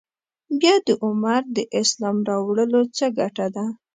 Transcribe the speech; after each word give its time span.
بیا 0.59 0.75
د 0.87 0.89
عمر 1.03 1.41
د 1.55 1.57
اسلام 1.81 2.17
راوړلو 2.29 2.81
څه 2.97 3.05
ګټه 3.19 3.47
ده. 3.55 3.65